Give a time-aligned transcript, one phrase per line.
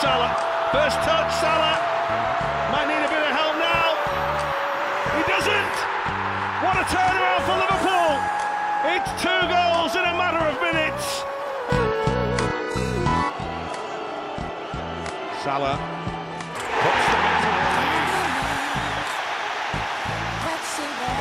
[0.00, 0.30] Salah.
[0.70, 1.74] First touch, Salah.
[2.70, 3.98] Might need a bit of help now.
[5.18, 5.76] He doesn't.
[6.62, 8.14] What a turnaround for Liverpool.
[8.94, 11.24] It's two goals in a matter of minutes.
[15.42, 15.76] Salah.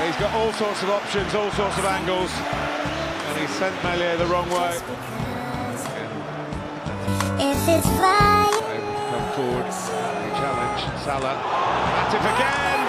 [0.05, 4.27] He's got all sorts of options, all sorts of angles, and he sent Meslier the
[4.27, 4.77] wrong way.
[7.39, 7.87] If it's
[9.37, 11.37] forward, he challenged Salah.
[11.37, 12.81] At it again.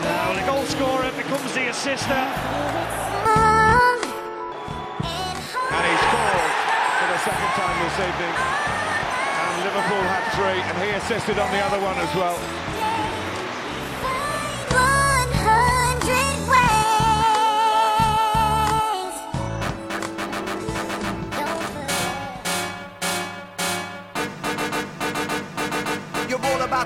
[0.00, 2.24] Now the goal scorer becomes the assister,
[5.76, 6.56] and he scores
[6.96, 8.32] for the second time this evening.
[8.32, 12.71] And Liverpool had three, and he assisted on the other one as well.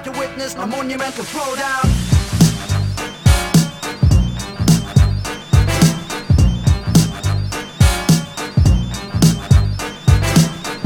[0.07, 1.83] To witness a monumental throwdown.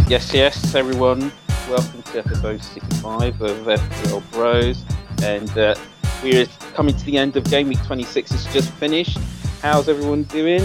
[0.08, 1.30] Yes, yes, everyone.
[1.68, 4.82] Welcome to episode 65 of FPL Bros.
[5.22, 5.74] And uh,
[6.22, 8.32] we're coming to the end of game week 26.
[8.32, 9.18] It's just finished.
[9.60, 10.62] How's everyone doing?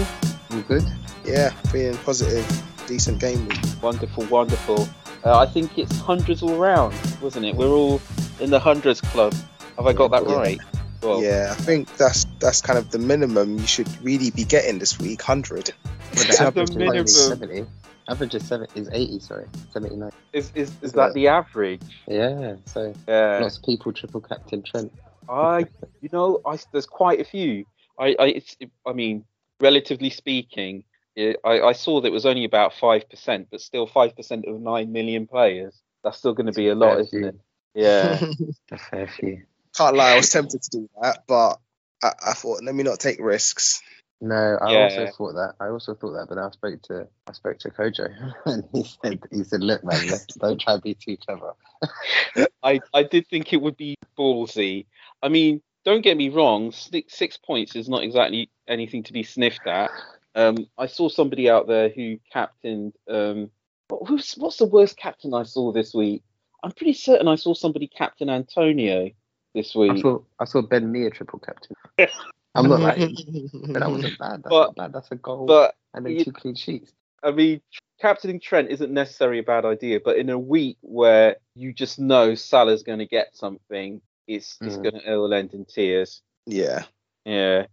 [0.50, 0.84] All good.
[1.26, 2.46] Yeah, feeling positive.
[2.86, 3.60] Decent game week.
[3.82, 4.88] Wonderful, wonderful.
[5.26, 7.54] Uh, I think it's hundreds all round, wasn't it?
[7.54, 8.00] We're all
[8.40, 9.34] in the hundreds club.
[9.76, 10.36] Have I got that Yeah.
[10.36, 10.58] right?
[11.02, 14.78] Well, Yeah, I think that's that's kind of the minimum you should really be getting
[14.78, 15.22] this week.
[15.22, 15.72] Hundred.
[16.14, 17.06] Well, the average is minimum.
[17.06, 17.66] 70.
[18.08, 19.46] Average is, seven, is 80, sorry.
[19.72, 20.10] 79.
[20.32, 21.82] Is, is, is that the average?
[22.06, 23.40] Yeah, so Yeah.
[23.42, 24.92] lots of people triple captain Trent.
[25.28, 25.66] I,
[26.00, 27.64] you know, I there's quite a few.
[27.98, 28.56] I, I, it's,
[28.86, 29.24] I mean,
[29.60, 30.84] relatively speaking,
[31.16, 34.44] it, I, I saw that it was only about five percent, but still five percent
[34.46, 35.74] of nine million players.
[36.04, 37.36] That's still going to be a lot, isn't it?
[37.76, 38.18] Yeah.
[38.72, 39.42] A fair few.
[39.76, 41.58] Can't lie, I was tempted to do that, but
[42.02, 43.82] I, I thought let me not take risks.
[44.20, 44.82] No, I Yeah.
[44.82, 45.54] also thought that.
[45.60, 48.08] I also thought that, but I spoke to I spoke to Kojo,
[48.46, 50.00] and he said he said, "Look, man,
[50.38, 51.54] don't try to be too clever."
[52.62, 54.86] I, I did think it would be ballsy.
[55.22, 59.22] I mean, don't get me wrong, six, six points is not exactly anything to be
[59.22, 59.90] sniffed at.
[60.34, 62.94] Um, I saw somebody out there who captained.
[63.08, 63.50] Um,
[63.88, 66.22] what, who's, what's the worst captain I saw this week?
[66.66, 69.08] I'm pretty certain I saw somebody captain Antonio
[69.54, 69.98] this I week.
[70.02, 71.76] saw I saw Ben Nia triple captain.
[72.56, 74.42] I'm not like, but that wasn't bad.
[74.42, 74.92] That's But- not bad.
[74.92, 76.92] That's a goal But and then you- two clean sheets.
[77.22, 77.60] I mean,
[78.00, 82.34] captaining Trent isn't necessarily a bad idea, but in a week where you just know
[82.34, 84.82] Salah's going to get something, it's it's Mm.
[84.82, 86.20] going to it'll end in tears.
[86.46, 86.82] Yeah.
[87.24, 87.66] Yeah.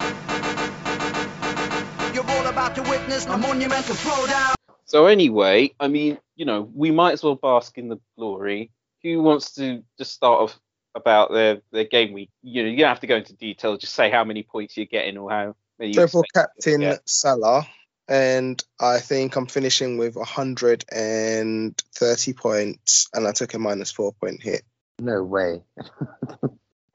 [2.14, 4.54] You're all about to witness a monumental throwdown.
[4.86, 8.70] So anyway, I mean, you know, we might as well bask in the glory.
[9.04, 10.58] Who wants to just start off
[10.96, 12.30] about their their game week?
[12.42, 13.78] You know, you don't have to go into detail.
[13.78, 15.90] Just say how many points you're getting or how many.
[15.90, 17.68] you So for you're gonna captain Salah,
[18.08, 24.42] and I think I'm finishing with 130 points, and I took a minus four point
[24.42, 24.64] hit.
[25.00, 25.64] No way.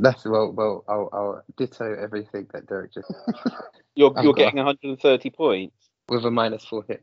[0.01, 0.85] That's well, well.
[0.89, 3.35] I'll, I'll ditto everything that Derek just get.
[3.97, 5.75] You're I've you're got- getting 130 points.
[6.09, 7.03] with a minus four hit.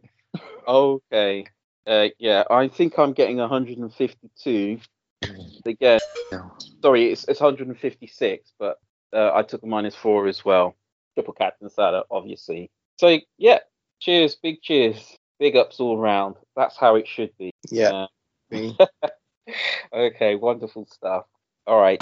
[0.65, 1.45] Okay.
[1.85, 4.79] Uh, yeah, I think I'm getting 152.
[5.65, 5.99] Again,
[6.31, 6.51] No.
[6.81, 8.79] sorry, it's, it's 156, but
[9.13, 10.75] uh, I took a minus four as well.
[11.15, 12.69] Triple captain Salah, obviously.
[12.97, 13.59] So yeah,
[13.99, 16.35] cheers, big cheers, big ups all round.
[16.55, 17.51] That's how it should be.
[17.71, 18.07] Yeah.
[18.51, 18.85] Uh,
[19.93, 21.25] okay, wonderful stuff.
[21.67, 22.01] All right.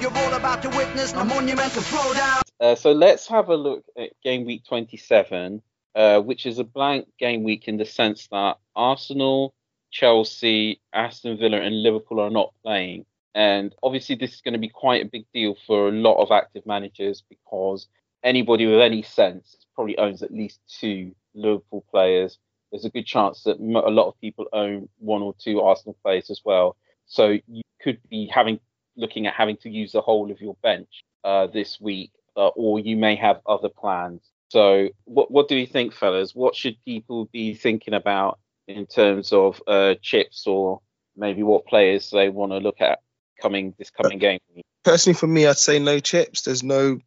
[0.00, 2.40] You're all about to witness a monumental throwdown.
[2.60, 5.62] Uh, so let's have a look at game week 27,
[5.94, 9.54] uh, which is a blank game week in the sense that Arsenal,
[9.92, 13.04] Chelsea, Aston Villa, and Liverpool are not playing.
[13.34, 16.32] And obviously, this is going to be quite a big deal for a lot of
[16.32, 17.86] active managers because
[18.24, 22.38] anybody with any sense probably owns at least two Liverpool players.
[22.70, 26.30] There's a good chance that a lot of people own one or two Arsenal players
[26.30, 26.76] as well.
[27.06, 28.60] So you could be having
[28.96, 32.80] looking at having to use the whole of your bench uh, this week, uh, or
[32.80, 34.22] you may have other plans.
[34.48, 36.34] So, what what do you think, fellas?
[36.34, 40.80] What should people be thinking about in terms of uh, chips, or
[41.16, 43.00] maybe what players they want to look at
[43.40, 44.38] coming this coming game?
[44.84, 46.42] Personally, for me, I'd say no chips.
[46.42, 46.98] There's no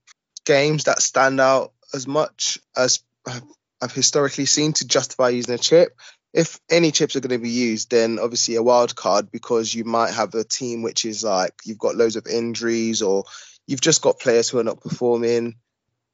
[0.46, 5.98] games that stand out as much as I've, historically seen to justify using a chip.
[6.34, 9.84] If any chips are going to be used, then obviously a wild card because you
[9.84, 13.26] might have a team which is like you've got loads of injuries or
[13.68, 15.56] you've just got players who are not performing.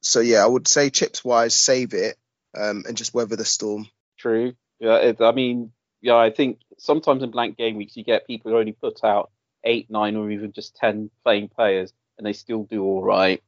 [0.02, 2.18] So yeah, I would say chips wise, save it.
[2.58, 3.88] um, and just weather the storm.
[4.18, 4.54] True.
[4.82, 8.52] Yeah, it, I mean, yeah, I think sometimes in blank game weeks you get people
[8.52, 9.30] who only put out
[9.64, 13.44] eight, nine, or even just ten playing players, and they still do all right.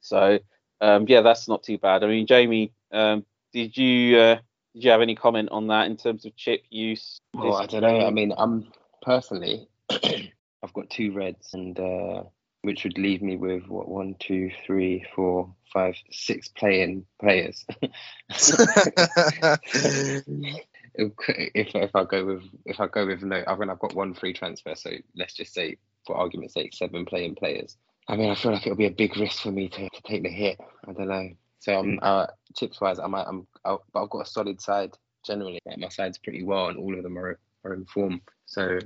[0.00, 0.38] So
[0.80, 2.02] um, yeah, that's not too bad.
[2.02, 4.38] I mean, Jamie, um, did you uh,
[4.74, 7.20] did you have any comment on that in terms of chip use?
[7.34, 8.06] Well, I don't know.
[8.06, 8.72] I mean, I'm
[9.02, 12.22] personally, I've got two reds, and uh,
[12.62, 17.66] which would leave me with what one, two, three, four, five, six playing players.
[20.94, 21.12] if
[21.74, 24.32] if I go with if I go with no, I mean I've got one free
[24.32, 25.76] transfer, so let's just say
[26.06, 27.76] for argument's sake, seven playing players.
[28.08, 30.22] I mean, I feel like it'll be a big risk for me to, to take
[30.22, 30.58] the hit.
[30.88, 31.30] I don't know.
[31.60, 32.26] So I'm uh,
[32.56, 35.60] chips wise, I might I'm i but I've got a solid side generally.
[35.66, 38.22] Like my side's pretty well, and all of them are are in form.
[38.46, 38.78] So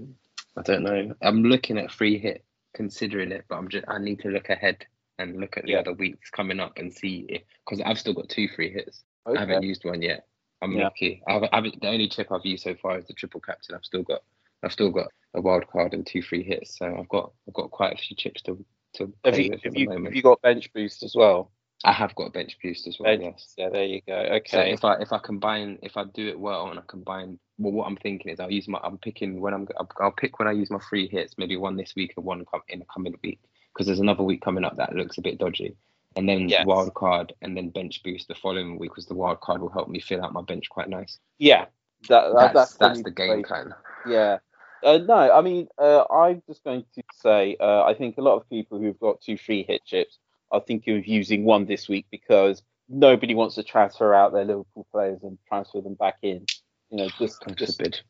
[0.57, 1.15] I don't know.
[1.23, 4.85] I'm looking at free hit, considering it, but I'm just I need to look ahead
[5.19, 5.79] and look at the Yeah.
[5.81, 9.05] other weeks coming up and see if because I've still got two free hits.
[9.27, 10.27] I haven't used one yet.
[10.63, 10.85] I'm Yeah.
[10.85, 11.23] lucky.
[11.29, 13.75] I've, I've the only chip I've used so far is the triple captain.
[13.75, 14.23] I've still got
[14.63, 16.79] I've still got a wild card and two free hits.
[16.79, 18.65] So I've got I've got quite a few chips to
[18.95, 20.07] to Have you with at have the you, moment.
[20.07, 21.51] have you got bench boost as well?
[21.85, 23.13] I have got a bench boost as well.
[23.19, 23.55] Bench, Yes.
[23.59, 24.15] yeah, there you go.
[24.47, 24.73] So Okay.
[24.73, 27.87] if I if I combine if I do it well and I combine well what
[27.87, 30.53] I'm thinking is I'll use my I'm picking when I'm I'll, I'll pick when I
[30.53, 33.41] use my free hits maybe one this week and one come in the coming week
[33.73, 35.77] because there's another week coming up that looks a bit dodgy
[36.17, 36.67] and then Yes.
[36.67, 39.89] wild card and then bench boost the following week because the wild card will help
[39.89, 41.19] me fill out my bench quite nice.
[41.39, 41.67] yeah,
[42.09, 43.75] that, that, That's that's, probably the game plan.
[44.07, 44.39] Yeah.
[44.83, 48.37] Uh, no, I mean, uh, I'm just going to say, uh, I think a lot
[48.37, 50.19] of people who've got two free hit chips
[50.51, 54.87] are thinking of using one this week because nobody wants to transfer out their Liverpool
[54.93, 56.45] players and transfer them back in.
[56.91, 58.01] You know, just God just forbid.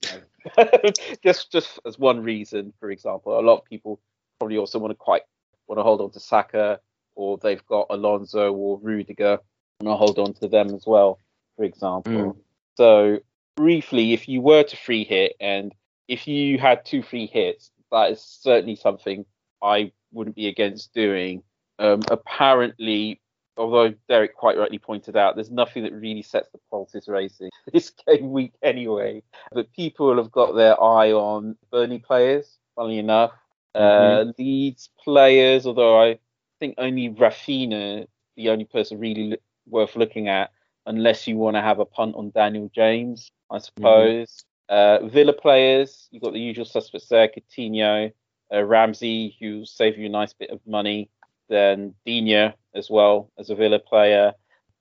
[1.23, 4.01] just just as one reason, for example, a lot of people
[4.39, 5.23] probably also want to quite
[5.69, 6.81] want to hold on to Saka,
[7.15, 9.39] or they've got Alonso or Rudiger,
[9.81, 11.19] and I'll hold on to them as well,
[11.57, 12.13] for example.
[12.13, 12.37] Mm.
[12.77, 13.19] So
[13.57, 15.75] briefly, if you were to free hit, and
[16.09, 19.25] if you had two free hits, that is certainly something
[19.63, 21.43] I wouldn't be against doing.
[21.79, 23.21] Um, apparently,
[23.57, 27.91] although Derek quite rightly pointed out, there's nothing that really sets the pulses racing this
[27.91, 29.23] game week anyway.
[29.53, 33.33] But people have got their eye on Burnley players, funnily enough.
[33.75, 36.21] Uh, Leeds players, although I
[36.61, 38.07] think only Raphinha,
[38.37, 40.51] the only person really worth looking at,
[40.87, 44.45] unless you want to have a punt on Daniel James, I suppose.
[44.69, 48.13] Uh, Villa players, you've got the usual suspects there, Coutinho,
[48.53, 51.11] uh, Ramsey, who'll save you a nice bit of money.
[51.49, 54.33] Then Digne as well as a Villa player.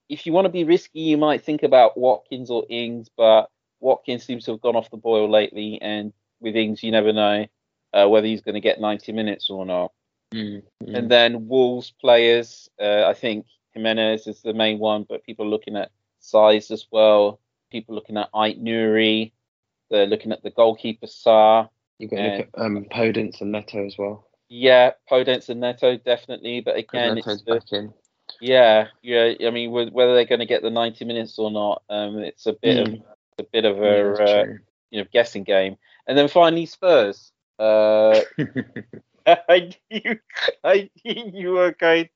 [0.08, 3.50] If you want to be risky, you might think about Watkins or Ings, but
[3.80, 7.46] Watkins seems to have gone off the boil lately, and with Ings, you never know
[7.92, 9.92] uh, whether he's going to get 90 minutes or not.
[10.34, 10.98] Mm, mm.
[10.98, 15.50] And then Wolves players, uh, I think Jimenez is the main one, but people are
[15.50, 17.40] looking at size as well.
[17.70, 19.32] People looking at Ait Nuri.
[19.90, 21.68] They're looking at the goalkeeper Sá.
[21.98, 24.28] you got look at um, Podence and Neto as well.
[24.48, 27.92] Yeah, Podence and Neto definitely, but again, Neto's it's the, back in.
[28.40, 29.34] yeah, yeah.
[29.46, 32.54] I mean, whether they're going to get the 90 minutes or not, um, it's a
[32.54, 32.94] bit of
[33.38, 34.44] a bit of a uh,
[34.90, 35.76] you know guessing game.
[36.06, 37.30] And then finally Spurs.
[37.58, 38.20] Uh,
[39.48, 40.18] I knew,
[40.62, 42.08] I knew you were going.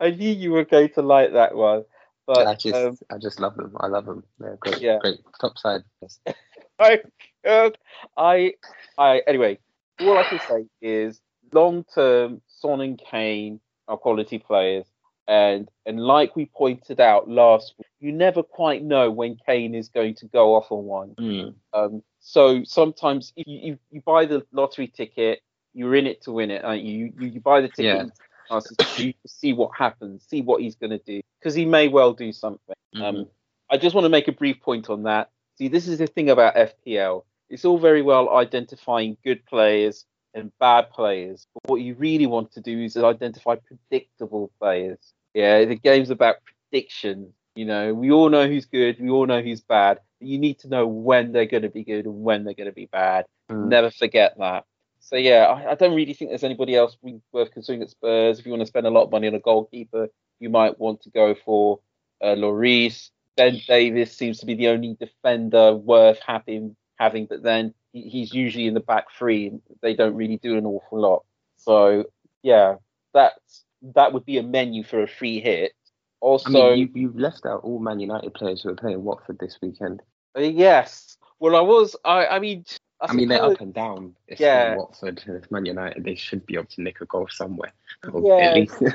[0.00, 1.84] I knew you were going to like that one,
[2.26, 3.74] but I just, um, I just love them.
[3.80, 4.22] I love them.
[4.38, 4.98] They're great, Yeah.
[4.98, 5.82] great top side.
[6.78, 7.00] I,
[7.46, 7.70] uh,
[8.16, 8.54] I,
[8.98, 9.22] I.
[9.26, 9.58] Anyway,
[10.00, 11.20] all I can say is
[11.52, 14.86] long term, Son and Kane are quality players,
[15.26, 19.88] and and like we pointed out last week, you never quite know when Kane is
[19.88, 21.14] going to go off on one.
[21.18, 21.54] Mm.
[21.72, 25.40] Um, so sometimes if you, you, you buy the lottery ticket,
[25.74, 26.64] you're in it to win it.
[26.64, 27.12] aren't you?
[27.18, 28.02] You, you buy the ticket Yeah.
[28.04, 28.10] you
[28.50, 31.88] ask us to see what happens, see what he's going to do, because he may
[31.88, 32.74] well do something.
[33.00, 33.26] Um,
[33.70, 35.30] I just want to make a brief point on that.
[35.56, 37.24] See, this is the thing about FPL.
[37.48, 42.52] It's all very well identifying good players and bad players, but what you really want
[42.52, 45.12] to do is identify predictable players.
[45.34, 46.36] Yeah, the game's about
[46.70, 47.32] prediction.
[47.54, 50.58] You know, we all know who's good, we all know who's bad, but you need
[50.60, 53.26] to know when they're going to be good and when they're going to be bad.
[53.50, 53.68] Mm.
[53.68, 54.64] Never forget that.
[55.02, 56.96] So yeah, I, I don't really think there's anybody else
[57.32, 58.38] worth considering at Spurs.
[58.38, 60.08] If you want to spend a lot of money on a goalkeeper,
[60.40, 61.80] you might want to go for
[62.22, 63.10] uh, Lloris.
[63.36, 68.32] Ben Davies seems to be the only defender worth having, having, but then he, he's
[68.32, 71.24] usually in the back three, and they don't really do an awful lot.
[71.56, 72.04] So
[72.42, 72.76] yeah,
[73.12, 75.72] that's that would be a menu for a free hit.
[75.72, 79.38] I Also, mean, you, you've left out all Man United players who are playing Watford
[79.40, 80.00] this weekend.
[80.36, 81.16] Uh, yes.
[81.40, 81.96] Well, I was.
[82.04, 82.26] I.
[82.26, 82.64] I mean,
[83.02, 84.14] I mean, they're up and down.
[84.28, 84.76] It's Yeah.
[84.76, 86.04] Watford, it's Man United.
[86.04, 87.72] They should be able to nick a goal somewhere.
[88.04, 88.64] Yeah.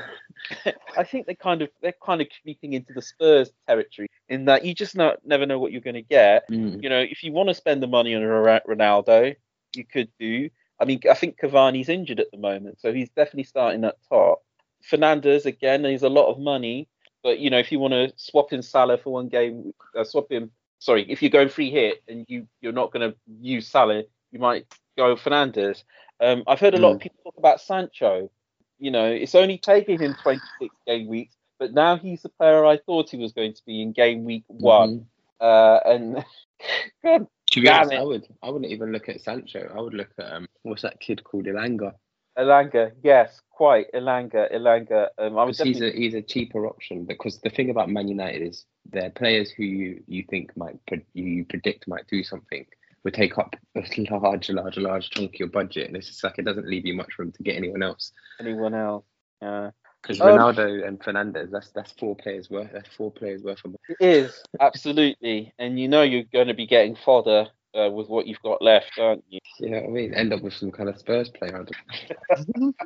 [0.96, 4.64] I think they kind of they're kind of creeping into the Spurs territory in that
[4.64, 6.48] you just not, never know what you're going to get.
[6.48, 6.82] Mm.
[6.82, 9.36] You know, if you want to spend the money on Ronaldo,
[9.74, 10.48] you could do.
[10.80, 14.42] I mean, I think Cavani's injured at the moment, so he's definitely starting at top.
[14.88, 16.88] Fernandes again, there's a lot of money,
[17.22, 20.30] but you know, if you want to swap in Salah for one game, uh, swap
[20.30, 20.50] in.
[20.78, 24.38] Sorry, if you're going free hit and you you're not going to use Salah, you
[24.38, 24.66] might
[24.96, 25.82] go Fernandes.
[26.20, 28.30] Um, I've heard a lot of people talk about Sancho.
[28.78, 32.78] You know, it's only taken him 26 game weeks, but now he's the player I
[32.78, 35.00] thought he was going to be in game week one.
[35.00, 35.04] Mhm.
[35.40, 36.24] Uh, and
[37.04, 37.98] God, To be honest, it.
[37.98, 39.72] I would I wouldn't even look at Sancho.
[39.74, 41.94] I would look at um what's that kid called Elanga?
[42.38, 45.08] Elanga, yes, quite Elanga, Elanga.
[45.18, 47.04] Um, I would Because he's a he's a cheaper option.
[47.04, 51.04] Because the thing about Man United is they're players who you, you think might pre-
[51.14, 52.64] you predict might do something
[53.04, 56.38] would take up a large, large, large chunk of your budget, and it's just like
[56.38, 58.12] it doesn't leave you much room to get anyone else.
[58.40, 59.04] anyone else.
[59.40, 59.70] Yeah,
[60.02, 62.70] Because Um, Ronaldo and Fernandes, that's that's four players worth.
[62.72, 63.76] That's four players worth of.
[63.88, 68.26] it is absolutely, and you know you're going to be getting fodder uh, with what
[68.26, 69.38] you've got left, aren't you?
[69.60, 71.54] Yeah, I mean, end up with some kind of Spurs player.
[71.54, 72.74] I don't-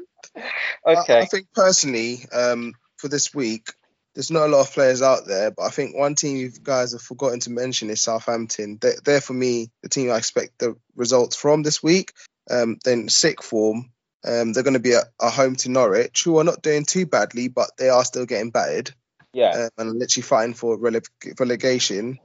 [0.86, 3.68] I- Okay, I, think personally, um, for this week,
[4.14, 6.92] there's not a lot of players out there, but I think one team you guys
[6.92, 8.78] have forgotten to mention is Southampton.
[8.80, 12.12] They're, they're for me the team I expect the results from this week.
[12.50, 13.90] Um, then sick form.
[14.24, 17.06] Um, they're going to be at, at home to Norwich, who are not doing too
[17.06, 18.92] badly, but they are still getting battered
[19.32, 22.18] yeah, um, and literally fighting for releg- relegation.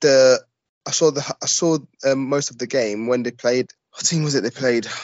[0.00, 0.40] The
[0.86, 3.72] I saw the I saw um, most of the game when they played.
[3.92, 4.86] What team was it they played?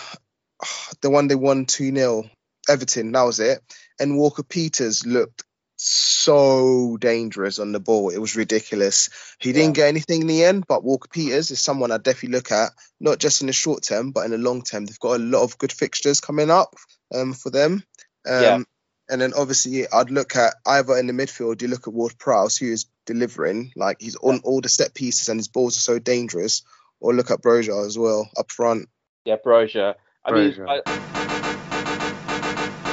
[1.00, 2.30] The one they won two 0
[2.68, 3.10] Everton.
[3.10, 3.60] That was it.
[3.98, 5.42] And Walker Peters looked
[5.82, 8.10] so dangerous on the ball.
[8.10, 9.10] It was ridiculous.
[9.38, 12.52] He didn't get anything in the end, but Walker Peters is someone I'd definitely look
[12.52, 12.70] at,
[13.00, 14.86] not just in the short term, but in the long term.
[14.86, 16.76] They've got a lot of good fixtures coming up
[17.14, 17.82] um, for them.
[18.26, 18.62] Um, Yeah.
[19.10, 22.56] And then obviously I'd look at either in the midfield, you look at Ward Prowse,
[22.56, 25.98] who is delivering, like he's on all the set pieces and his balls are so
[25.98, 26.62] dangerous,
[27.00, 28.88] or look at Broja as well up front.
[29.24, 29.96] yeah, Broja.
[30.24, 30.80] I mean, I,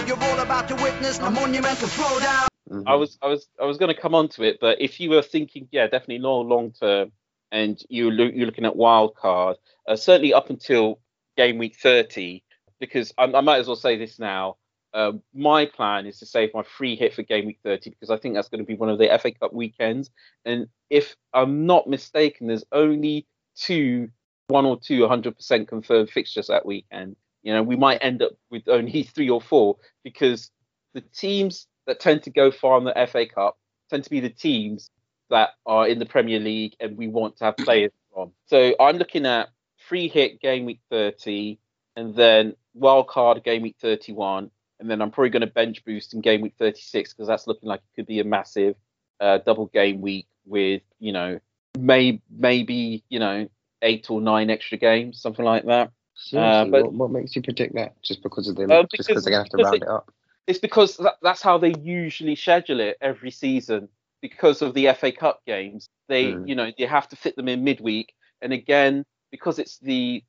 [0.08, 2.48] You're all about to witness a monumental throwdown.
[2.69, 2.83] Mhm.
[2.88, 5.09] I was I was I was going to come on to it, but if you
[5.09, 7.11] were thinking, yeah, definitely long long term,
[7.51, 9.57] and you look you're looking at wild card,
[9.88, 10.99] uh, certainly up until
[11.38, 12.43] game week thirty,
[12.79, 14.57] because I, I might as well say this now.
[14.93, 18.17] Um, my plan is to save my free hit for game week 30 because I
[18.17, 20.09] think that's going to be one of the FA Cup weekends.
[20.45, 24.09] And if I'm not mistaken, there's only two,
[24.47, 27.17] one or two 100% confirmed fixtures that weekend.
[27.43, 30.49] You know, we might end up with only three or four because
[30.95, 33.58] the teams that tend to go far in the FA Cup
[33.89, 34.91] tend to be the teams
[35.31, 38.31] that are in the Premier League and we want to have players from.
[38.46, 39.50] So I'm looking at
[39.88, 41.58] free hit game week 30
[41.96, 46.13] and then wild card game week 31 and then I'm probably going to bench boost
[46.13, 48.75] in game week 36 because that's looking like it could be a massive
[49.19, 51.39] uh, double game week with you know
[51.79, 53.50] may maybe you know
[53.81, 55.91] eight or nine extra games something like that.
[56.15, 58.00] Seriously, but- what, what makes you predict that?
[58.03, 58.69] Just because of them?
[58.72, 60.12] Uh, just because- because they're gonna have to round it- it up.
[60.48, 63.89] It's because that, that's how they usually schedule it every season
[64.22, 65.89] because of the FA Cup games.
[66.08, 66.48] They, Mm.
[66.48, 70.24] you know, they have to fit them in midweek, and again because it's the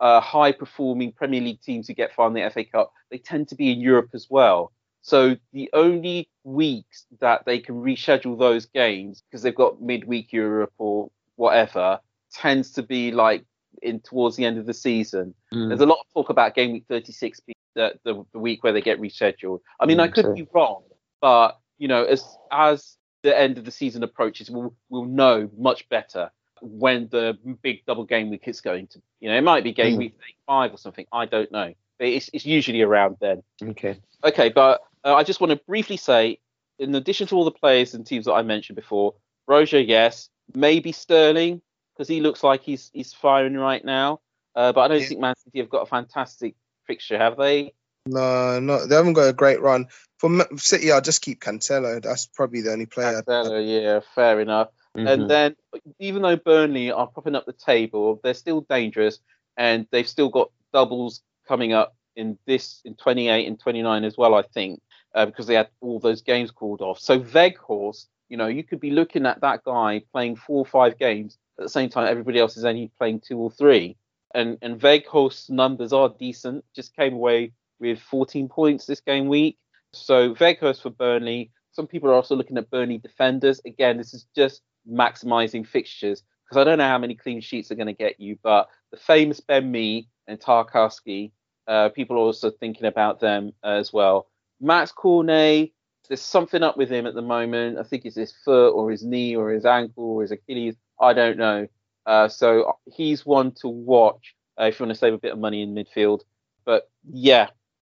[0.00, 3.48] uh, high performing Premier League teams who get far in the FA Cup, they tend
[3.48, 4.72] to be in Europe as well.
[5.02, 10.72] So the only weeks that they can reschedule those games because they've got midweek Europe
[10.78, 12.00] or whatever
[12.32, 13.44] tends to be like
[13.82, 15.34] in towards the end of the season.
[15.52, 15.68] Mm.
[15.68, 18.72] There's a lot of talk about game week 36 being the, the, the week where
[18.72, 19.60] they get rescheduled.
[19.80, 20.34] I mean, I Mm, could sure.
[20.34, 20.82] be wrong,
[21.20, 25.88] but you know, as as the end of the season approaches, we'll we'll know much
[25.88, 26.30] better
[26.60, 29.00] when the big double game week is going to.
[29.20, 29.98] You know, it might be game Mm.
[29.98, 30.14] week
[30.48, 31.06] 35 or something.
[31.12, 31.72] I don't know.
[31.98, 33.42] But it's it's usually around then.
[33.62, 33.98] Okay.
[34.24, 36.38] Okay, but uh, I just want to briefly say,
[36.78, 39.14] in addition to all the players and teams that I mentioned before,
[39.46, 41.60] Roger, yes, maybe Sterling
[41.98, 44.20] because he looks like he's he's firing right now.
[44.54, 45.08] Uh, but I don't Yeah.
[45.08, 46.54] think Man City have got a fantastic
[46.86, 47.74] fixture, have they?
[48.06, 49.88] No, no, they haven't got a great run.
[50.18, 52.00] For Ma- City, I'll just keep Cancelo.
[52.00, 53.22] That's probably the only player.
[53.22, 54.68] Cancelo, yeah, fair enough.
[54.96, 55.08] Mhm.
[55.08, 55.56] And then,
[55.98, 59.18] even though Burnley are propping up the table, they're still dangerous,
[59.56, 64.34] and they've still got doubles coming up in this in 28 and 29 as well.
[64.34, 64.80] I think
[65.14, 66.98] uh, because they had all those games called off.
[67.00, 70.98] So Weghorst, you know, you could be looking at that guy playing four or five
[70.98, 73.96] games at the same time everybody else is only playing two or three.
[74.34, 76.64] And and Weghorst's numbers are decent.
[76.74, 79.58] Just came away with 14 points this game week.
[79.92, 81.50] So Veghorst for Burnley.
[81.72, 83.60] Some people are also looking at Burnley defenders.
[83.64, 87.74] Again, this is just maximizing fixtures because I don't know how many clean sheets are
[87.74, 91.30] going to get you, but the famous Ben Mee and Tarkowski,
[91.66, 94.28] uh, people are also thinking about them as well.
[94.60, 95.70] Max Cornet,
[96.08, 97.78] there's something up with him at the moment.
[97.78, 100.76] I think it's his foot or his knee or his ankle or his Achilles.
[101.00, 101.66] I don't know.
[102.06, 105.38] Uh, so he's one to watch uh, if you want to save a bit of
[105.38, 106.20] money in midfield.
[106.64, 107.48] But yeah,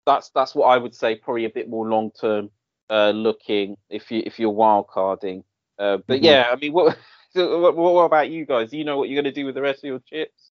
[0.06, 1.16] that's that's what I would say.
[1.16, 2.50] Probably a bit more long term
[2.90, 5.44] uh, looking if you if you're wild carding.
[5.78, 6.22] Uh, but Mhm.
[6.22, 6.96] yeah, I mean, what,
[7.30, 8.70] so what what about you guys?
[8.70, 10.52] Do you know what you're going to do with the rest of your chips?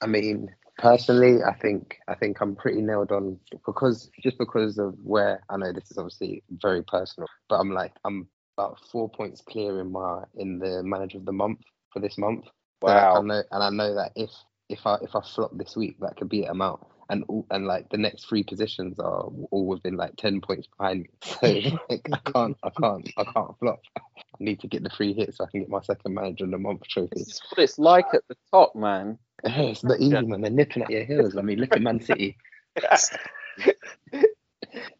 [0.00, 4.94] I mean, personally, I think I think I'm pretty nailed on because just because of
[5.02, 9.42] where I know this is obviously very personal, but I'm like I'm about four points
[9.42, 11.60] clear in my in the manager of the month
[11.92, 12.46] for this month.
[12.84, 13.22] So, like, I Wow.
[13.22, 14.30] know, and I know that if
[14.68, 16.86] if I if I flop this week, that could be an amount.
[17.10, 21.02] And all, and like the next three positions are all within like ten points behind
[21.02, 21.10] me.
[21.22, 21.46] So
[21.90, 23.80] like, I can't I can't I can't flop.
[23.96, 24.00] I
[24.40, 26.58] need to get the free hits so I can get my second manager of the
[26.58, 27.10] month trophy.
[27.16, 29.18] This is what it's like at the top, man.
[29.44, 30.40] Hey, it's not easy, man.
[30.40, 31.36] They're nipping at your heels.
[31.36, 32.36] I mean, look at Man City.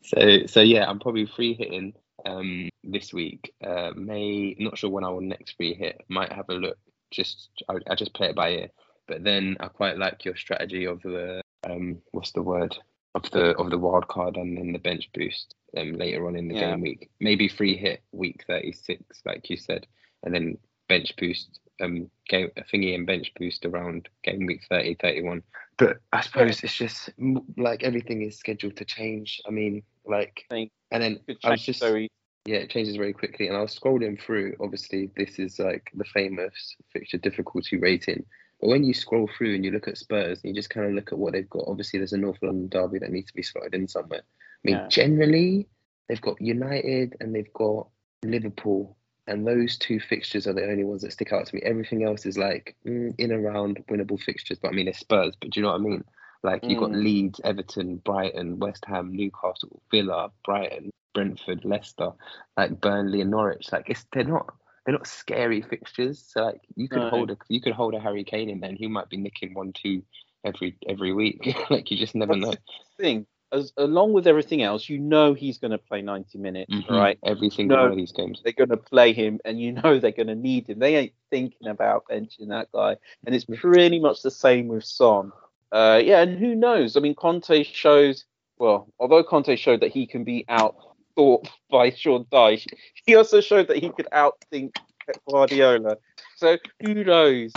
[0.05, 1.95] So, so yeah, I'm probably free hitting
[2.27, 3.55] um this week.
[3.65, 6.03] Uh, may not sure when I will next free hit.
[6.09, 6.79] Might have a look.
[7.11, 8.69] Just I, I just play it by ear.
[9.09, 12.77] But then I quite like your strategy of the um what's the word
[13.15, 16.49] of the of the wild card and then the bench boost um later on in
[16.49, 16.71] the Yeah.
[16.73, 17.11] game week.
[17.21, 19.87] Maybe free hit week 36, like you said,
[20.23, 25.43] and then bench boost um game thingy and bench boost around game week 30, 31.
[25.83, 27.11] But I suppose it's just
[27.57, 29.41] like everything is scheduled to change.
[29.47, 33.49] I mean, like, and then I was just yeah, it changes very quickly.
[33.49, 34.57] And I was scrolling through.
[34.61, 38.25] Obviously, this is like the famous fixture difficulty rating.
[38.61, 40.93] But when you scroll through and you look at Spurs, and you just kind of
[40.93, 41.65] look at what they've got.
[41.67, 44.23] Obviously, there's a North London derby that needs to be slotted in somewhere.
[44.23, 44.89] I mean, Yeah.
[44.89, 45.69] generally,
[46.09, 47.89] they've got United and they've got
[48.25, 48.97] Liverpool,
[49.27, 51.63] and those two fixtures are the only ones that stick out to me.
[51.63, 54.59] Everything else is like mm, in around winnable fixtures.
[54.59, 55.35] But I mean, it's Spurs.
[55.41, 56.05] But do you know what I mean?
[56.43, 57.03] Like you've got Mm.
[57.05, 62.11] Leeds, Everton, Brighton, West Ham, Newcastle, Villa, Brighton, Brentford, Leicester,
[62.57, 63.71] like Burnley and Norwich.
[63.71, 64.53] Like it's they're not
[64.85, 66.19] they're not scary fixtures.
[66.27, 67.11] So like you could No.
[67.11, 69.55] hold a you could hold a Harry Kane in there and he might be nicking
[69.55, 70.03] one two
[70.45, 71.55] every every week.
[71.71, 72.51] like you just never know.
[72.51, 72.63] That's
[72.97, 73.27] the thing.
[73.53, 76.89] As along with everything else, you know he's going to play 90 minutes, Mhm.
[76.91, 77.19] right?
[77.23, 77.83] Every single No.
[77.83, 78.41] one of these games.
[78.43, 80.79] They're going to play him, and you know they're going to need him.
[80.79, 85.33] They ain't thinking about benching that guy, and it's pretty much the same with Son.
[85.71, 86.97] Uh, yeah, and who knows?
[86.97, 88.25] I mean, Conte shows
[88.59, 92.67] well, although Conte showed that he can be outthought by Sean Dyche,
[93.07, 94.75] he also showed that he could outthink
[95.07, 95.97] Pep Guardiola.
[96.37, 97.53] So who knows?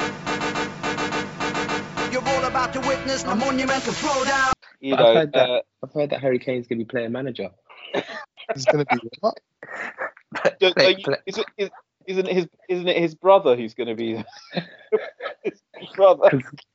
[2.11, 4.54] You're all about to witness a monumental throwdown.
[4.85, 7.09] You But I've know, heard that- uh, I've heard that Harry Kane's gonna be player
[7.09, 7.49] manager.
[8.53, 9.39] He's gonna be what?
[10.59, 11.69] Don't- Play- you- play- is it, is,
[12.05, 14.23] isn't it his isn't it his brother who's going to be
[15.43, 15.59] his
[15.95, 16.29] brother?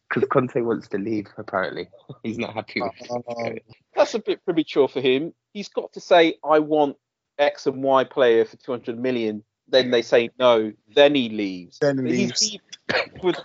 [0.08, 1.88] Because Conte wants to leave, apparently.
[2.24, 3.58] He's not happy with Um,
[3.94, 5.32] That's a bit premature for him.
[5.52, 6.96] He's got to say, "I want
[7.38, 10.72] X and Y player for 200 million." Then they say no.
[10.94, 11.78] Then he leaves.
[11.80, 12.58] Then he leaves.
[13.22, 13.36] With,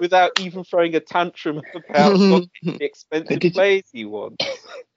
[0.00, 4.44] without even throwing a tantrum about what the expensive Did you- players he wants.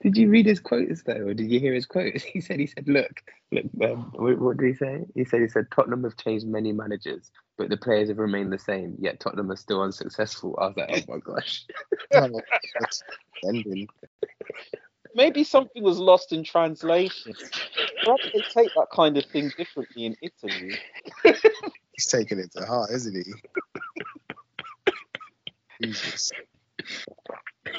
[0.01, 2.23] Did you read his quotes though, or did you hear his quotes?
[2.23, 5.01] He said, he said, look, look, um, what, what did he say?
[5.13, 8.57] He said, he said, Tottenham have changed many managers, but the players have remained the
[8.59, 8.95] same.
[8.99, 10.57] Yet Tottenham are still unsuccessful.
[10.59, 11.65] I was like, oh my gosh.
[12.13, 12.41] Oh,
[12.79, 13.03] that's
[13.47, 13.87] ending.
[15.13, 17.33] Maybe something was lost in translation.
[18.03, 20.75] Perhaps they take that kind of thing differently in Italy.
[21.93, 23.33] He's taking it to heart, isn't he?
[25.81, 26.31] Jesus.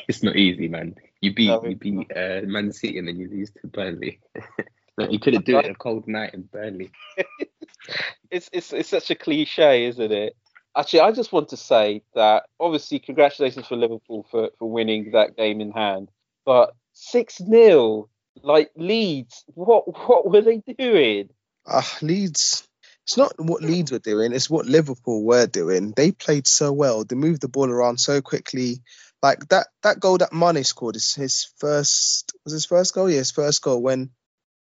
[0.08, 0.94] It's not easy, man.
[1.20, 4.20] You beat No, you beat uh, Man City and then you lose to Burnley.
[4.98, 6.90] Look, you couldn't do it a cold night in Burnley.
[8.30, 10.36] it's it's it's such a cliche, isn't it?
[10.76, 15.36] Actually, I just want to say that obviously congratulations for Liverpool for, for winning that
[15.36, 16.10] game in hand.
[16.44, 18.08] But six 0
[18.42, 21.28] like Leeds, what what were they doing?
[21.66, 22.66] Ah, Leeds.
[23.04, 25.92] It's not what Leeds were doing, it's what Liverpool were doing.
[25.96, 27.04] They played so well.
[27.04, 28.82] They moved the ball around so quickly.
[29.22, 33.10] Like that that goal that Mane scored is his first was his first goal?
[33.10, 34.10] Yeah, his first goal when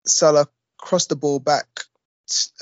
[0.06, 0.46] Salah
[0.78, 1.66] crossed the ball back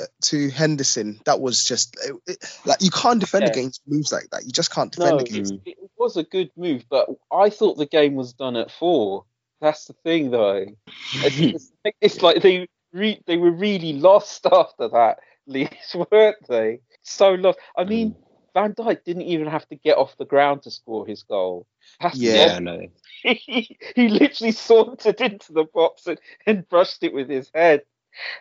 [0.01, 1.21] uh, to Henderson.
[1.25, 3.51] That was just it, it- like you can't defend Yeah.
[3.53, 4.45] against moves like that.
[4.45, 5.53] You just can't defend No, against.
[5.65, 9.25] it, it was a good move, but I thought the game was done at four.
[9.61, 10.67] That's the thing, though.
[11.15, 16.37] It's, it's, like- it's like they re, they were really lost after that, Leeds, weren't
[16.49, 16.81] they?
[17.03, 17.59] So lost.
[17.77, 18.15] I mean,
[18.55, 21.67] Van Dijk didn't even have to get off the ground to score his goal.
[22.01, 22.35] That's Yeah.
[22.35, 22.55] Yeah, yeah.
[22.55, 22.87] I know.
[23.23, 27.83] he, he literally sauntered into the box and, and brushed it with his head.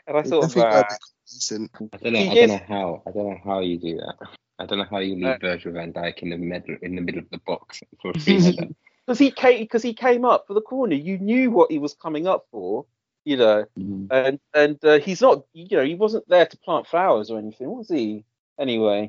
[0.08, 1.72] And I I thought, think they're a man, bit complacent.
[1.94, 2.20] I don't know.
[2.20, 3.02] He I don't know how.
[3.06, 4.16] I don't know how you do that.
[4.60, 7.02] I don't know how you leave Uh, Virgil van Dijk in the middle in the
[7.02, 8.70] middle of the box for a free header.
[9.08, 10.94] Because he came because he came up for the corner.
[10.94, 12.86] You knew what he was coming up for,
[13.24, 13.66] you know.
[13.80, 14.08] Mm.
[14.12, 17.70] And and uh, he's not, you know, he wasn't there to plant flowers or anything,
[17.70, 18.26] was he?
[18.60, 19.08] Anyway.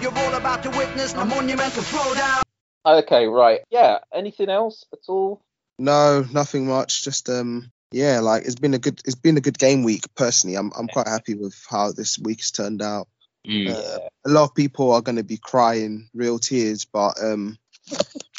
[0.00, 2.42] You're all about to witness a monumental throwdown.
[2.86, 3.60] Okay, right.
[3.68, 3.98] Yeah.
[4.14, 5.42] Anything else at all?
[5.78, 7.04] No, nothing much.
[7.04, 10.04] Just um, yeah, like it's been a good it's been a good game week.
[10.14, 13.08] Personally, I'm I'm quite happy with how this week's turned out.
[13.46, 13.74] Mm.
[13.74, 17.58] Uh, a lot of people are going to be crying real tears, but um,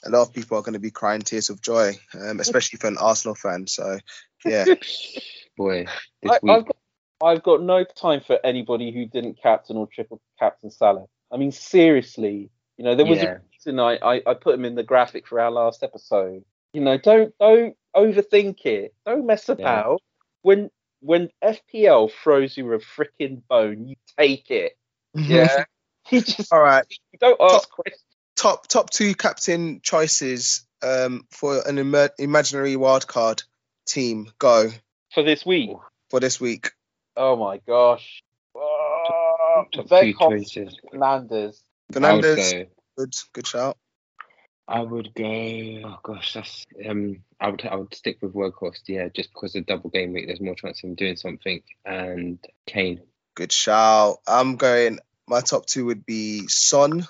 [0.04, 2.88] a lot of people are going to be crying tears of joy, um, especially for
[2.88, 3.68] an Arsenal fan.
[3.68, 3.98] So
[4.46, 4.66] yeah,
[5.58, 5.86] Boy,
[6.30, 6.78] I, I've, got
[7.24, 11.06] I've got no time for anybody who didn't captain or triple captain Salah.
[11.32, 13.38] I mean, seriously, you know, there was Yeah.
[13.38, 16.44] a reason I, I, I put him in the graphic for our last episode.
[16.74, 18.94] You know, don't don't overthink it.
[19.06, 20.02] Don't mess about.
[20.42, 24.78] When when FPL throws you a freaking bone, you take it.
[25.14, 25.64] Yeah.
[26.10, 26.86] you just All right.
[27.14, 28.02] you don't ask questions.
[28.36, 33.44] Top top two captain choices um, for an imer- imaginary wildcard
[33.88, 34.32] team.
[34.40, 34.70] Go
[35.14, 35.72] for this week.
[36.10, 36.72] for this week.
[37.16, 38.22] Oh my gosh.
[38.56, 40.80] Oh, Top two Weghorst choices.
[40.94, 41.60] Fernandes.
[41.94, 42.66] Fernandes, go.
[42.98, 43.78] good good shout.
[44.68, 45.24] I would go.
[45.24, 47.18] Oh gosh, that's um.
[47.40, 48.82] I would I would stick with Weghorst.
[48.88, 51.62] Yeah, just because of double game week, there's more chance of him doing something.
[51.86, 53.02] And Kane.
[53.36, 54.18] Good shout.
[54.28, 55.00] I'm going.
[55.28, 57.08] My top two would be Son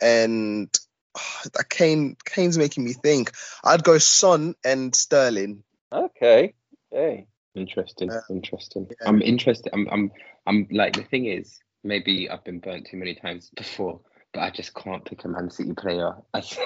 [0.00, 0.68] and
[1.54, 2.16] that Kane.
[2.24, 3.32] Kane's making me think.
[3.64, 5.62] I'd go Son and Sterling.
[5.92, 6.54] Okay.
[6.92, 7.26] Okay.
[7.54, 8.10] Interesting.
[8.10, 8.20] Yeah.
[8.30, 8.86] Interesting.
[8.88, 9.08] Yeah.
[9.08, 9.70] I'm interested.
[9.72, 9.88] I'm.
[9.90, 10.12] I'm.
[10.46, 14.00] I'm like the thing is, maybe I've been burnt too many times before,
[14.32, 16.56] but I just can't pick a Man City player as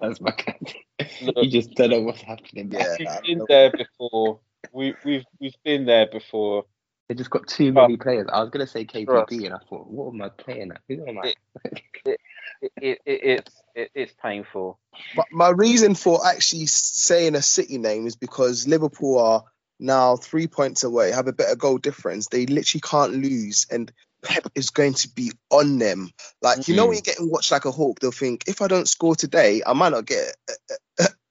[0.00, 0.80] as my captain.
[1.22, 2.70] Look, you just don't know what's happening.
[2.72, 2.96] Yeah.
[2.98, 3.46] We've been know.
[3.48, 4.40] there before.
[4.72, 6.64] We, we've we've been there before.
[7.12, 8.26] They just got too many players.
[8.32, 9.32] I was gonna say KDB, Trust.
[9.32, 10.80] and I thought, what am I playing at?
[10.88, 11.34] Who am I?
[12.04, 12.20] It,
[12.80, 14.78] it, it, it's it, it's painful.
[15.14, 19.44] But my reason for actually saying a City name is because Liverpool are
[19.78, 22.28] now three points away, have a better goal difference.
[22.28, 23.92] They literally can't lose, and
[24.24, 26.12] Pep is going to be on them.
[26.40, 27.06] Like you know, when mm.
[27.06, 29.92] you're getting watched like a hawk, they'll think if I don't score today, I might
[29.92, 30.34] not get,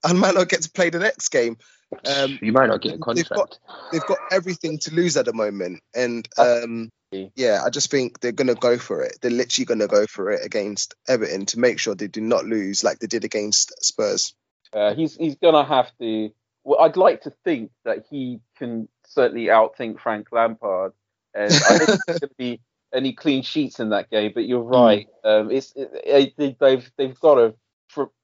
[0.03, 1.57] I might not get to play the next game.
[2.05, 3.59] Um, you might not get a they've got- contract.
[3.91, 8.31] they've got everything to lose at the moment, and um, yeah, I just think they're
[8.31, 9.17] gonna go for it.
[9.21, 12.83] They're literally gonna go for it against Everton to make sure they do not lose
[12.83, 14.33] like they did against Spurs.
[14.73, 16.29] Uh, he's he's gonna have to.
[16.63, 20.93] Well, I'd like to think that he can certainly outthink Frank Lampard,
[21.33, 22.61] and I don't think there's gonna be
[22.93, 24.31] any clean sheets in that game.
[24.33, 25.07] But you're right.
[25.25, 27.55] Um, it's it, it, they- they've they've got to.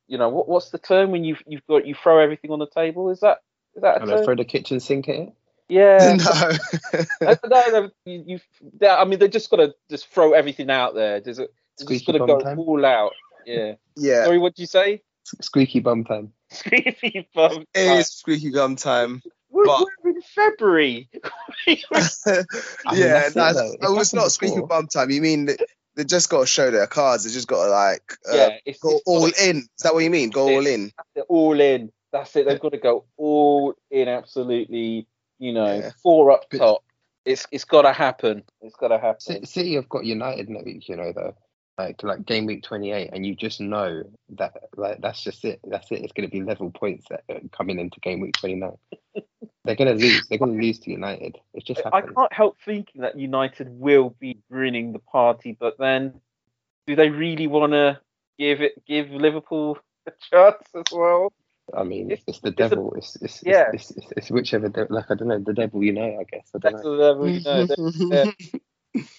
[0.07, 2.59] For, you know what, what's the term when you've you've got you throw everything on
[2.59, 3.09] the table?
[3.09, 3.39] Is that
[3.75, 4.23] is that a term?
[4.23, 5.33] throw the kitchen sink at it.
[5.69, 6.17] Yeah.
[7.21, 7.35] no.
[7.45, 8.39] No, no, you, you,
[8.79, 11.19] they- I mean, they're just got to just throw everything out there.
[11.19, 12.59] There's a, they're just Squeaky got to bum go time.
[12.59, 13.11] all out.
[13.45, 13.73] Yeah.
[13.95, 15.03] yeah, Sorry, what did you say?
[15.41, 16.31] Squeaky bum time.
[16.51, 17.65] Squeaky bum.
[17.73, 19.21] it is squeaky gum time.
[19.49, 21.09] We're, but- we're in February.
[21.25, 21.29] I
[21.67, 23.73] mean, yeah, that's it, that's, though.
[23.73, 25.09] It's oh, it's not squeaky bum time.
[25.11, 25.49] You mean
[25.97, 27.23] they, they just got to show their cards?
[27.23, 29.57] They just got to like uh, yeah, it's, go it's all gotta- in.
[29.57, 30.29] Is that what you mean?
[30.29, 30.91] Go all in.
[31.15, 31.91] They're all in.
[32.11, 32.47] That's it.
[32.47, 34.07] They've got to go all in.
[34.07, 35.07] Absolutely.
[35.39, 35.91] You know, Yeah.
[36.01, 36.83] four up top.
[37.25, 38.43] It's it's got to happen.
[38.61, 39.45] It's got to happen.
[39.45, 41.35] City have got United next you know, though.
[41.77, 45.59] Like like game week 28, and you just know that like that's just it.
[45.63, 46.01] That's it.
[46.01, 48.71] It's going to be level points that are coming into game week 29.
[49.63, 50.25] They're going to lose.
[50.27, 51.37] They're going to lose to United.
[51.53, 56.19] It's just I can't help thinking that United will be ruining the party, but then
[56.87, 57.99] do they really want to
[58.39, 61.31] give it give Liverpool a chance as well?
[61.75, 62.93] I mean, It's- it's, the it's a- devil.
[62.97, 63.65] It's it's, yeah.
[63.73, 64.69] it's, it's, it's whichever.
[64.69, 65.83] De- like I don't know, the devil.
[65.83, 66.49] You know, I guess.
[66.55, 66.95] I don't That's know.
[66.97, 68.31] the level, you know.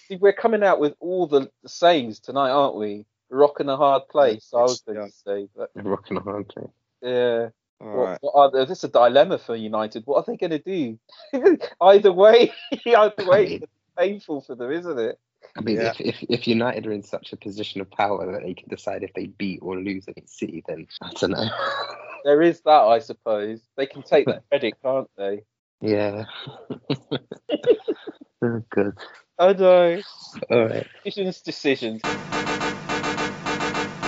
[0.08, 0.16] that- yeah.
[0.16, 3.06] See, we're coming out with all the, the sayings tonight, aren't we?
[3.30, 4.50] Rocking a hard place.
[4.54, 5.06] I was going Yeah.
[5.06, 6.68] to say, but Rocking a hard place.
[7.02, 7.48] yeah.
[7.80, 8.18] All What, right.
[8.22, 10.02] what are they, this is a dilemma for United.
[10.06, 10.98] What are they going to do?
[11.80, 12.52] either way,
[12.86, 15.18] either way, mean- it's painful for them, isn't it?
[15.56, 15.92] I mean, Yeah.
[15.98, 19.04] if, if if United are in such a position of power that they can decide
[19.04, 21.48] if they beat or lose against City, then I don't know.
[22.24, 23.60] There is that, I suppose.
[23.76, 25.42] They can take that credit, can't they?
[25.80, 26.24] yeah.
[28.42, 28.96] oh, good.
[29.38, 30.00] I know.
[30.50, 30.86] All right.
[31.04, 32.00] Decisions, decisions.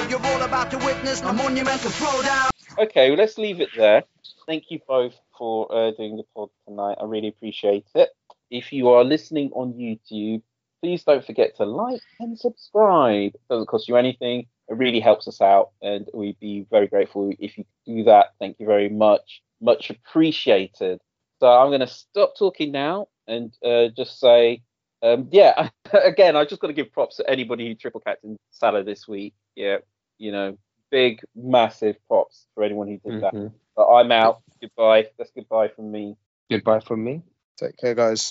[0.08, 2.50] You're all about to witness a monumental throwdown.
[2.78, 4.02] Okay, well, let's leave it there.
[4.46, 6.98] Thank you both for uh, doing the pod tonight.
[7.00, 8.08] I really appreciate it.
[8.50, 10.42] If you are listening on YouTube,
[10.82, 13.34] please don't forget to like and subscribe.
[13.34, 14.46] It doesn't cost you anything.
[14.68, 18.34] It really helps us out, and we'd be very grateful if you do that.
[18.40, 19.42] Thank you very much.
[19.60, 21.00] Much appreciated.
[21.38, 24.62] So I'm going to stop talking now and uh, just say
[25.02, 28.84] Um, yeah, again, I just got to give props to anybody who triple captained Salah
[28.84, 29.34] this week.
[29.56, 29.78] Yeah,
[30.18, 30.58] you know,
[30.90, 33.34] big, massive props for anyone who did that.
[33.34, 33.52] Mhm.
[33.76, 34.42] But I'm out.
[34.60, 35.08] Goodbye.
[35.16, 36.16] That's goodbye from me.
[36.50, 37.22] Goodbye from me.
[37.56, 38.30] Take care, guys.